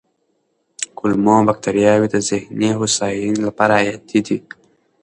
کولمو 0.97 1.35
بکتریاوې 1.47 2.07
د 2.11 2.15
ذهني 2.29 2.69
هوساینې 2.79 3.41
لپاره 3.47 3.73
حیاتي 3.81 4.19
دي. 4.27 4.37